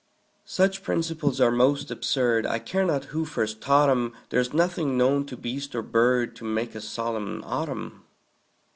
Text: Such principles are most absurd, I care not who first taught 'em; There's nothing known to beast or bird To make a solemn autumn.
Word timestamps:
Such 0.47 0.81
principles 0.81 1.39
are 1.39 1.51
most 1.51 1.91
absurd, 1.91 2.47
I 2.47 2.57
care 2.57 2.83
not 2.83 3.05
who 3.13 3.23
first 3.23 3.61
taught 3.61 3.87
'em; 3.87 4.13
There's 4.29 4.51
nothing 4.51 4.97
known 4.97 5.27
to 5.27 5.37
beast 5.37 5.75
or 5.75 5.83
bird 5.83 6.35
To 6.37 6.43
make 6.43 6.73
a 6.73 6.81
solemn 6.81 7.43
autumn. 7.45 8.03